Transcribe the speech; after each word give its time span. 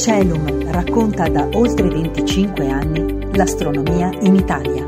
Celum 0.00 0.70
racconta 0.70 1.28
da 1.28 1.46
oltre 1.52 1.86
25 1.86 2.70
anni 2.70 3.36
l'astronomia 3.36 4.10
in 4.22 4.34
Italia. 4.34 4.86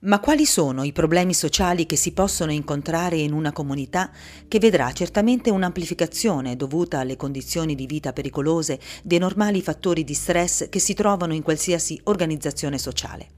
Ma 0.00 0.18
quali 0.18 0.44
sono 0.44 0.82
i 0.82 0.90
problemi 0.90 1.32
sociali 1.32 1.86
che 1.86 1.94
si 1.94 2.12
possono 2.12 2.50
incontrare 2.50 3.14
in 3.14 3.32
una 3.32 3.52
comunità 3.52 4.10
che 4.48 4.58
vedrà 4.58 4.90
certamente 4.90 5.50
un'amplificazione 5.50 6.56
dovuta 6.56 6.98
alle 6.98 7.16
condizioni 7.16 7.76
di 7.76 7.86
vita 7.86 8.12
pericolose 8.12 8.80
dei 9.04 9.20
normali 9.20 9.62
fattori 9.62 10.02
di 10.02 10.14
stress 10.14 10.68
che 10.68 10.80
si 10.80 10.94
trovano 10.94 11.34
in 11.34 11.42
qualsiasi 11.44 12.00
organizzazione 12.02 12.78
sociale? 12.78 13.28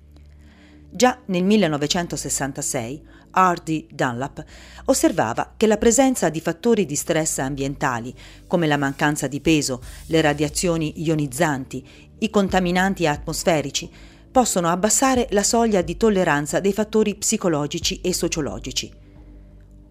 Già 0.90 1.20
nel 1.26 1.44
1966 1.44 3.02
R.D. 3.32 3.86
Dunlap 3.90 4.44
osservava 4.86 5.54
che 5.56 5.66
la 5.66 5.76
presenza 5.76 6.28
di 6.28 6.40
fattori 6.40 6.86
di 6.86 6.96
stress 6.96 7.38
ambientali, 7.38 8.14
come 8.46 8.66
la 8.66 8.76
mancanza 8.76 9.26
di 9.26 9.40
peso, 9.40 9.82
le 10.06 10.20
radiazioni 10.20 11.02
ionizzanti, 11.02 11.86
i 12.18 12.30
contaminanti 12.30 13.06
atmosferici, 13.06 13.90
possono 14.30 14.68
abbassare 14.68 15.28
la 15.30 15.42
soglia 15.42 15.82
di 15.82 15.96
tolleranza 15.96 16.60
dei 16.60 16.72
fattori 16.72 17.14
psicologici 17.14 18.00
e 18.00 18.12
sociologici. 18.12 19.06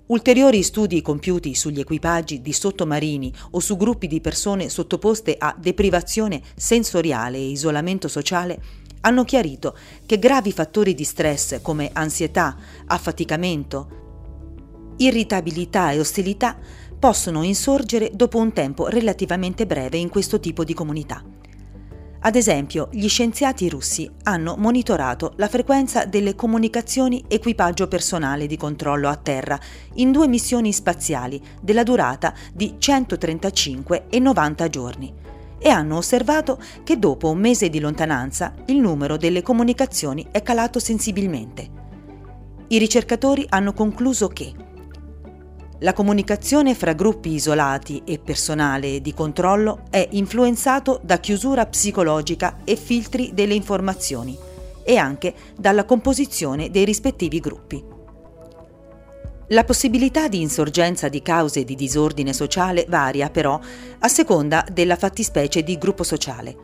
Ulteriori 0.07 0.63
studi 0.63 1.01
compiuti 1.01 1.53
sugli 1.53 1.81
equipaggi 1.81 2.41
di 2.41 2.53
sottomarini 2.53 3.33
o 3.51 3.59
su 3.59 3.75
gruppi 3.75 4.07
di 4.07 4.21
persone 4.21 4.69
sottoposte 4.69 5.35
a 5.37 5.53
deprivazione 5.59 6.41
sensoriale 6.55 7.37
e 7.37 7.49
isolamento 7.49 8.07
sociale 8.07 8.85
hanno 9.01 9.23
chiarito 9.23 9.75
che 10.05 10.19
gravi 10.19 10.51
fattori 10.51 10.93
di 10.93 11.03
stress 11.03 11.61
come 11.61 11.89
ansietà, 11.93 12.55
affaticamento, 12.85 14.05
irritabilità 14.97 15.91
e 15.91 15.99
ostilità 15.99 16.57
possono 16.99 17.43
insorgere 17.43 18.11
dopo 18.13 18.39
un 18.39 18.51
tempo 18.53 18.87
relativamente 18.87 19.65
breve 19.65 19.97
in 19.97 20.09
questo 20.09 20.39
tipo 20.39 20.63
di 20.63 20.73
comunità. 20.73 21.23
Ad 22.19 22.35
esempio, 22.35 22.89
gli 22.91 23.07
scienziati 23.07 23.69
russi 23.69 24.09
hanno 24.23 24.55
monitorato 24.57 25.33
la 25.37 25.47
frequenza 25.47 26.05
delle 26.05 26.35
comunicazioni 26.35 27.23
equipaggio 27.27 27.87
personale 27.87 28.47
di 28.47 28.57
controllo 28.57 29.07
a 29.07 29.15
terra 29.15 29.57
in 29.95 30.11
due 30.11 30.27
missioni 30.27 30.73
spaziali 30.73 31.39
della 31.61 31.83
durata 31.83 32.33
di 32.51 32.75
135 32.77 34.07
e 34.09 34.19
90 34.19 34.67
giorni 34.67 35.13
e 35.59 35.69
hanno 35.69 35.97
osservato 35.97 36.59
che 36.83 36.99
dopo 36.99 37.29
un 37.29 37.39
mese 37.39 37.69
di 37.69 37.79
lontananza 37.79 38.53
il 38.67 38.77
numero 38.77 39.17
delle 39.17 39.41
comunicazioni 39.41 40.27
è 40.31 40.41
calato 40.41 40.79
sensibilmente. 40.79 41.69
I 42.67 42.77
ricercatori 42.77 43.45
hanno 43.49 43.73
concluso 43.73 44.27
che 44.27 44.53
la 45.79 45.93
comunicazione 45.93 46.73
fra 46.73 46.93
gruppi 46.93 47.33
isolati 47.33 48.01
e 48.03 48.17
personale 48.17 48.99
di 48.99 49.13
controllo 49.13 49.83
è 49.91 50.07
influenzato 50.11 50.99
da 51.03 51.19
chiusura 51.19 51.67
psicologica 51.67 52.57
e 52.63 52.75
filtri 52.75 53.31
delle 53.33 53.53
informazioni 53.53 54.35
e 54.83 54.97
anche 54.97 55.35
dalla 55.55 55.85
composizione 55.85 56.71
dei 56.71 56.83
rispettivi 56.83 57.39
gruppi. 57.39 57.96
La 59.51 59.63
possibilità 59.63 60.27
di 60.27 60.41
insorgenza 60.41 61.07
di 61.07 61.21
cause 61.21 61.63
di 61.63 61.73
disordine 61.75 62.33
sociale 62.33 62.85
varia 62.89 63.29
però 63.29 63.57
a 63.99 64.07
seconda 64.09 64.65
della 64.69 64.97
fattispecie 64.97 65.63
di 65.63 65.77
gruppo 65.77 66.03
sociale. 66.03 66.55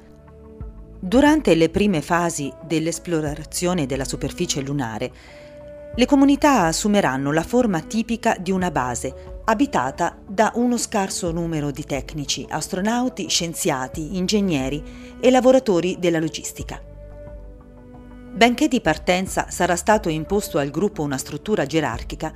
Durante 1.00 1.56
le 1.56 1.70
prime 1.70 2.02
fasi 2.02 2.52
dell'esplorazione 2.66 3.86
della 3.86 4.04
superficie 4.04 4.60
lunare, 4.60 5.12
le 5.96 6.06
comunità 6.06 6.64
assumeranno 6.64 7.32
la 7.32 7.44
forma 7.44 7.80
tipica 7.80 8.36
di 8.38 8.52
una 8.52 8.70
base, 8.70 9.42
abitata 9.46 10.18
da 10.28 10.52
uno 10.56 10.76
scarso 10.76 11.32
numero 11.32 11.72
di 11.72 11.86
tecnici, 11.86 12.46
astronauti, 12.50 13.30
scienziati, 13.30 14.18
ingegneri 14.18 14.84
e 15.22 15.32
lavoratori 15.32 15.96
della 16.00 16.20
logistica. 16.20 16.82
Benché 18.34 18.68
di 18.68 18.82
partenza 18.82 19.46
sarà 19.50 19.78
stato 19.78 20.10
imposto 20.10 20.58
al 20.58 20.70
gruppo 20.70 21.02
una 21.02 21.18
struttura 21.18 21.66
gerarchica, 21.66 22.34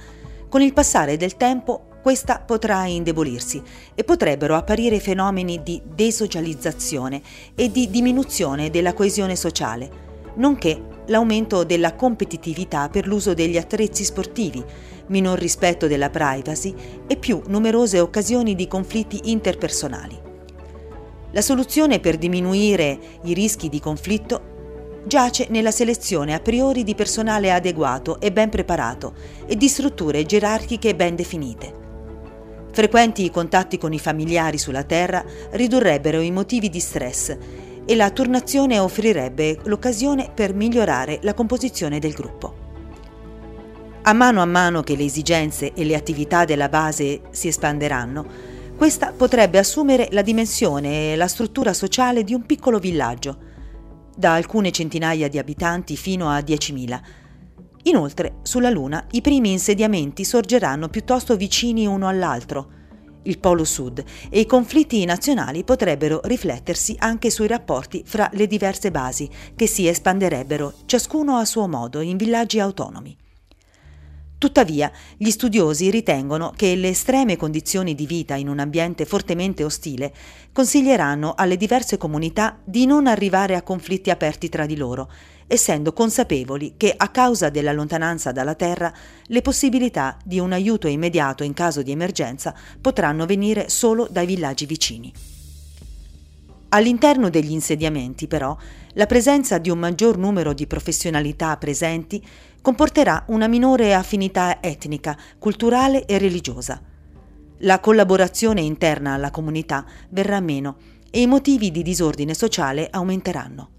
con 0.50 0.62
il 0.62 0.74
passare 0.74 1.18
del 1.18 1.35
tempo 1.35 1.88
questa 2.02 2.40
potrà 2.40 2.85
indebolirsi 2.85 3.62
e 3.94 4.03
potrebbero 4.03 4.56
apparire 4.56 5.00
fenomeni 5.00 5.62
di 5.62 5.81
desocializzazione 5.84 7.22
e 7.53 7.69
di 7.69 7.90
diminuzione 7.90 8.69
della 8.69 8.94
coesione 8.94 9.36
sociale, 9.36 9.90
nonché 10.36 10.81
l'aumento 11.07 11.66
della 11.66 11.96
competitività 11.96 12.88
per 12.88 13.07
l'uso 13.07 13.34
degli 13.34 13.57
attrezzi 13.57 14.06
sportivi, 14.06 14.63
minor 15.07 15.38
rispetto 15.38 15.88
della 15.88 16.09
privacy 16.09 16.74
e 17.07 17.18
più 17.18 17.41
numerose 17.47 18.00
occasioni 18.00 18.56
di 18.56 18.68
conflitti 18.68 19.30
interpersonali. 19.31 20.18
La 21.31 21.41
soluzione 21.41 22.00
per 22.00 22.18
diminuire 22.18 22.97
i 23.24 23.34
rischi 23.34 23.68
di 23.68 23.81
conflitto 23.81 24.56
giace 25.07 25.47
nella 25.50 25.72
selezione 25.72 26.34
a 26.34 26.40
priori 26.40 26.84
di 26.84 26.94
personale 26.94 27.51
adeguato 27.51 28.19
e 28.19 28.31
ben 28.31 28.50
preparato 28.50 29.13
e 29.45 29.56
di 29.56 29.68
strutture 29.68 30.25
gerarchiche 30.25 30.95
ben 30.95 31.16
definite. 31.16 31.85
Frequenti 32.72 33.23
i 33.23 33.31
contatti 33.31 33.79
con 33.79 33.94
i 33.94 34.00
familiari 34.00 34.59
sulla 34.59 34.84
Terra 34.84 35.25
ridurrebbero 35.51 36.22
i 36.22 36.29
motivi 36.29 36.69
di 36.69 36.79
stress 36.79 37.35
e 37.85 37.95
la 37.95 38.12
turnazione 38.12 38.78
offrirebbe 38.78 39.59
l'occasione 39.63 40.29
per 40.31 40.53
migliorare 40.53 41.19
la 41.24 41.34
composizione 41.34 42.00
del 42.00 42.12
gruppo. 42.12 42.66
A 44.03 44.13
mano 44.13 44.41
a 44.41 44.45
mano 44.45 44.84
che 44.84 44.95
le 44.95 45.06
esigenze 45.06 45.74
e 45.74 45.84
le 45.85 45.95
attività 45.95 46.45
della 46.45 46.69
base 46.69 47.22
si 47.31 47.47
espanderanno, 47.47 48.25
questa 48.78 49.12
potrebbe 49.12 49.57
assumere 49.57 50.09
la 50.12 50.22
dimensione 50.22 51.13
e 51.13 51.16
la 51.16 51.28
struttura 51.28 51.74
sociale 51.74 52.24
di 52.24 52.34
un 52.34 52.45
piccolo 52.45 52.78
villaggio, 52.78 53.47
da 54.17 54.33
alcune 54.33 54.72
centinaia 54.72 55.29
di 55.29 55.38
abitanti 55.38 55.95
fino 55.95 56.28
a 56.28 56.39
10.000. 56.39 57.00
Inoltre, 57.83 58.39
sulla 58.41 58.72
Luna 58.72 59.05
i 59.11 59.22
primi 59.22 59.51
insediamenti 59.51 60.25
sorgeranno 60.25 60.89
piuttosto 60.89 61.38
vicini 61.38 61.85
uno 61.85 62.07
all'altro, 62.07 62.72
il 63.23 63.39
Polo 63.39 63.63
Sud, 63.63 64.03
e 64.29 64.39
i 64.39 64.45
conflitti 64.45 65.06
nazionali 65.06 65.63
potrebbero 65.63 66.22
riflettersi 66.23 66.95
anche 66.97 67.29
sui 67.29 67.47
rapporti 67.47 68.03
fra 68.06 68.29
le 68.33 68.47
diverse 68.47 68.89
basi, 68.89 69.29
che 69.56 69.67
si 69.67 69.88
espanderebbero, 69.88 70.73
ciascuno 70.85 71.35
a 71.35 71.45
suo 71.45 71.67
modo, 71.67 72.01
in 72.01 72.17
villaggi 72.17 72.59
autonomi. 72.59 73.16
Tuttavia, 74.40 74.92
gli 75.18 75.31
studiosi 75.31 75.90
ritengono 75.90 76.53
che 76.56 76.75
le 76.75 76.90
estreme 76.90 77.38
condizioni 77.38 77.96
di 77.96 78.06
vita 78.06 78.36
in 78.36 78.50
un 78.50 78.59
ambiente 78.59 79.06
fortemente 79.06 79.64
ostile 79.64 80.14
consiglieranno 80.53 81.34
alle 81.36 81.58
diverse 81.58 81.98
comunità 81.98 82.59
di 82.64 82.86
non 82.86 83.08
arrivare 83.08 83.56
a 83.56 83.64
conflitti 83.64 84.12
aperti 84.12 84.48
tra 84.48 84.68
di 84.68 84.78
loro, 84.78 85.09
essendo 85.48 85.92
consapevoli 85.92 86.75
che 86.78 86.94
a 86.96 87.09
causa 87.09 87.50
della 87.50 87.72
lontananza 87.72 88.31
dalla 88.31 88.53
Terra 88.53 88.94
le 89.25 89.42
possibilità 89.42 90.20
di 90.24 90.38
un 90.38 90.52
aiuto 90.52 90.88
immediato 90.88 91.44
in 91.44 91.54
caso 91.54 91.81
di 91.81 91.92
emergenza 91.92 92.54
potranno 92.80 93.25
venire 93.25 93.69
solo 93.69 94.08
dai 94.08 94.28
villaggi 94.28 94.68
vicini. 94.68 95.12
All'interno 96.69 97.30
degli 97.30 97.52
insediamenti, 97.52 98.28
però, 98.28 98.56
la 98.94 99.06
presenza 99.06 99.58
di 99.58 99.69
un 99.69 99.80
maggior 99.80 100.18
numero 100.18 100.54
di 100.54 100.68
professionalità 100.68 101.56
presenti 101.56 102.22
comporterà 102.67 103.23
una 103.28 103.47
minore 103.47 103.94
affinità 103.94 104.61
etnica, 104.61 105.17
culturale 105.39 106.03
e 106.03 106.17
religiosa. 106.17 106.81
La 107.59 107.79
collaborazione 107.79 108.59
interna 108.59 109.13
alla 109.13 109.31
comunità 109.31 109.85
verrà 110.09 110.41
meno 110.41 110.75
e 111.09 111.22
i 111.22 111.27
motivi 111.27 111.72
di 111.72 111.81
disordine 111.81 112.33
sociale 112.33 112.89
aumenteranno. 112.91 113.69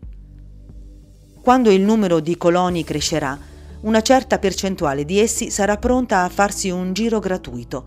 Quando 1.42 1.70
il 1.70 1.82
numero 1.82 2.20
di 2.20 2.38
coloni 2.38 2.82
crescerà, 2.82 3.38
una 3.82 4.00
certa 4.00 4.38
percentuale 4.38 5.04
di 5.04 5.18
essi 5.18 5.50
sarà 5.50 5.76
pronta 5.76 6.22
a 6.22 6.30
farsi 6.30 6.70
un 6.70 6.94
giro 6.94 7.18
gratuito. 7.18 7.86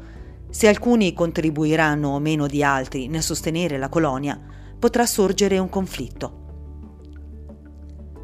Se 0.52 0.68
alcuni 0.68 1.14
contribuiranno 1.14 2.10
o 2.10 2.20
meno 2.20 2.46
di 2.46 2.64
altri 2.64 3.08
nel 3.08 3.24
sostenere 3.24 3.80
la 3.80 3.90
colonia, 3.90 4.40
potrà 4.78 5.08
sorgere 5.08 5.58
un 5.58 5.68
conflitto. 5.68 6.38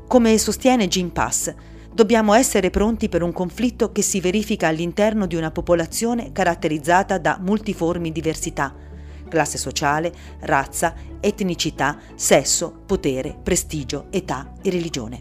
Come 0.07 0.37
sostiene 0.37 0.87
Jim 0.87 1.09
Pass, 1.09 1.51
dobbiamo 1.97 2.35
essere 2.35 2.69
pronti 2.69 3.09
per 3.09 3.23
un 3.23 3.33
conflitto 3.33 3.91
che 3.91 4.03
si 4.03 4.21
verifica 4.21 4.67
all'interno 4.67 5.25
di 5.25 5.35
una 5.35 5.49
popolazione 5.49 6.31
caratterizzata 6.31 7.17
da 7.17 7.39
multiformi 7.41 8.11
diversità, 8.11 8.71
classe 9.27 9.57
sociale, 9.57 10.13
razza, 10.41 10.93
etnicità, 11.19 11.97
sesso, 12.13 12.83
potere, 12.85 13.35
prestigio, 13.41 14.05
età 14.11 14.53
e 14.61 14.69
religione. 14.69 15.19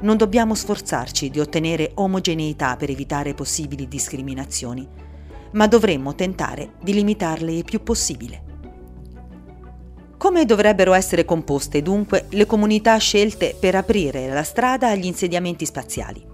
Non 0.00 0.16
dobbiamo 0.16 0.56
sforzarci 0.56 1.30
di 1.30 1.38
ottenere 1.38 1.92
omogeneità 1.94 2.74
per 2.74 2.90
evitare 2.90 3.32
possibili 3.34 3.86
discriminazioni, 3.86 4.84
ma 5.52 5.68
dovremmo 5.68 6.16
tentare 6.16 6.72
di 6.82 6.94
limitarle 6.94 7.52
il 7.52 7.64
più 7.64 7.80
possibile. 7.80 8.51
Come 10.22 10.44
dovrebbero 10.44 10.92
essere 10.92 11.24
composte 11.24 11.82
dunque 11.82 12.26
le 12.28 12.46
comunità 12.46 12.96
scelte 12.96 13.56
per 13.58 13.74
aprire 13.74 14.28
la 14.28 14.44
strada 14.44 14.88
agli 14.88 15.06
insediamenti 15.06 15.66
spaziali? 15.66 16.24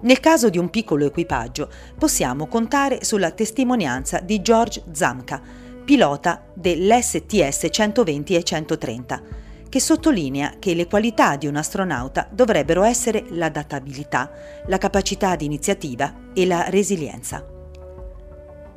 Nel 0.00 0.18
caso 0.18 0.48
di 0.48 0.58
un 0.58 0.70
piccolo 0.70 1.06
equipaggio 1.06 1.70
possiamo 1.96 2.48
contare 2.48 3.04
sulla 3.04 3.30
testimonianza 3.30 4.18
di 4.18 4.42
George 4.42 4.82
Zamka, 4.90 5.40
pilota 5.84 6.42
dell'STS 6.52 7.68
120 7.70 8.34
e 8.34 8.42
130, 8.42 9.22
che 9.68 9.78
sottolinea 9.78 10.54
che 10.58 10.74
le 10.74 10.88
qualità 10.88 11.36
di 11.36 11.46
un 11.46 11.54
astronauta 11.54 12.26
dovrebbero 12.28 12.82
essere 12.82 13.24
l'adattabilità, 13.28 14.32
la 14.66 14.78
capacità 14.78 15.36
di 15.36 15.44
iniziativa 15.44 16.12
e 16.34 16.44
la 16.44 16.68
resilienza. 16.68 17.58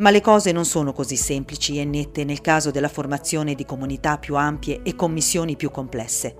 Ma 0.04 0.10
le 0.10 0.20
cose 0.20 0.52
non 0.52 0.66
sono 0.66 0.92
così 0.92 1.16
semplici 1.16 1.80
e 1.80 1.86
nette 1.86 2.26
nel 2.26 2.42
caso 2.42 2.72
della 2.72 2.90
formazione 2.90 3.56
di 3.56 3.64
comunità 3.64 4.18
più 4.18 4.36
ampie 4.36 4.82
e 4.84 4.96
con 4.96 5.14
missioni 5.14 5.56
più 5.56 5.72
complesse. 5.72 6.36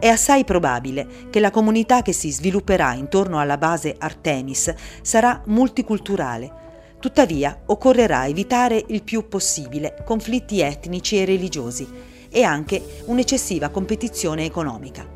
È 0.00 0.08
assai 0.08 0.42
probabile 0.42 1.06
che 1.30 1.38
la 1.38 1.52
comunità 1.52 2.02
che 2.02 2.12
si 2.12 2.32
svilupperà 2.32 2.94
intorno 2.94 3.38
alla 3.38 3.56
base 3.56 3.94
Artemis 3.96 4.74
sarà 5.00 5.40
multiculturale. 5.46 6.60
Tuttavia, 6.98 7.62
occorrerà 7.66 8.26
evitare 8.26 8.84
il 8.88 9.04
più 9.04 9.28
possibile 9.28 10.02
conflitti 10.04 10.60
etnici 10.60 11.20
e 11.20 11.24
religiosi 11.24 11.88
e 12.28 12.42
anche 12.42 13.04
un'eccessiva 13.04 13.68
competizione 13.68 14.44
economica. 14.44 15.06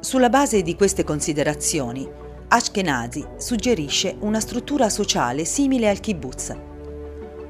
Sulla 0.00 0.30
base 0.30 0.62
di 0.62 0.74
queste 0.76 1.04
considerazioni, 1.04 2.24
Ashkenazi 2.56 3.22
suggerisce 3.36 4.16
una 4.20 4.40
struttura 4.40 4.88
sociale 4.88 5.44
simile 5.44 5.90
al 5.90 6.00
kibbutz, 6.00 6.56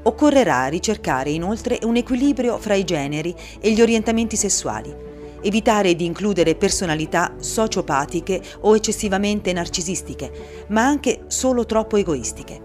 Occorrerà 0.03 0.67
ricercare 0.67 1.29
inoltre 1.29 1.79
un 1.83 1.95
equilibrio 1.95 2.57
fra 2.57 2.73
i 2.73 2.83
generi 2.83 3.33
e 3.61 3.71
gli 3.71 3.81
orientamenti 3.81 4.35
sessuali, 4.35 4.93
evitare 5.41 5.95
di 5.95 6.03
includere 6.03 6.55
personalità 6.55 7.35
sociopatiche 7.39 8.41
o 8.61 8.75
eccessivamente 8.75 9.53
narcisistiche, 9.53 10.65
ma 10.69 10.85
anche 10.85 11.23
solo 11.27 11.65
troppo 11.65 11.95
egoistiche. 11.95 12.61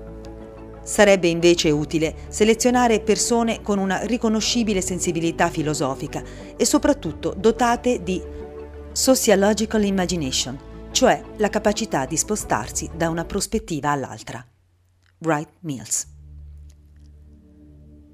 Sarebbe 0.83 1.29
invece 1.29 1.71
utile 1.71 2.13
selezionare 2.29 2.99
persone 2.99 3.63
con 3.63 3.79
una 3.79 4.01
riconoscibile 4.01 4.81
sensibilità 4.81 5.49
filosofica 5.49 6.25
e 6.57 6.65
soprattutto 6.65 7.35
dotate 7.37 8.03
di 8.03 8.21
sociological 8.91 9.85
imagination, 9.85 10.71
cioè 10.93 11.23
la 11.39 11.49
capacità 11.49 12.07
di 12.07 12.17
spostarsi 12.17 12.89
da 12.95 13.09
una 13.09 13.25
prospettiva 13.25 13.91
all'altra. 13.91 14.47
Wright 15.19 15.51
Mills 15.61 16.07